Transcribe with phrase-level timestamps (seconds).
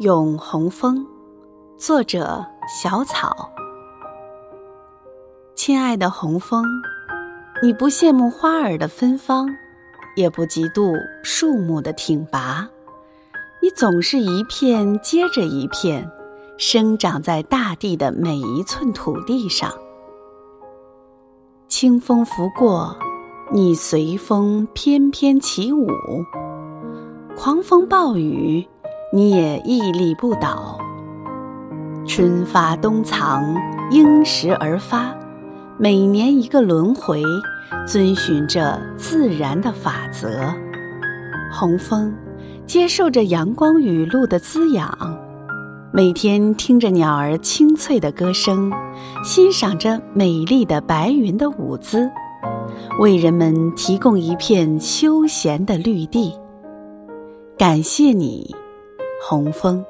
[0.00, 1.04] 咏红枫，
[1.76, 3.50] 作者小草。
[5.56, 6.64] 亲爱的红枫，
[7.60, 9.48] 你不羡慕花儿的芬芳，
[10.14, 12.68] 也不嫉妒树木的挺拔，
[13.60, 16.08] 你总是一片接着一片，
[16.56, 19.72] 生长在大地的每一寸土地上。
[21.66, 22.96] 清风拂过，
[23.50, 25.88] 你随风翩翩起舞；
[27.36, 28.64] 狂风暴雨，
[29.10, 30.78] 你也屹立不倒。
[32.06, 33.42] 春发冬藏，
[33.90, 35.14] 应时而发，
[35.78, 37.22] 每年一个轮回，
[37.86, 40.52] 遵循着自然的法则。
[41.50, 42.14] 红枫
[42.66, 44.90] 接受着阳光雨露的滋养。
[45.90, 48.70] 每天听着鸟儿清脆的歌声，
[49.24, 52.10] 欣赏着美丽的白云的舞姿，
[53.00, 56.34] 为人们提供一片休闲的绿地。
[57.56, 58.54] 感谢你，
[59.20, 59.84] 红枫。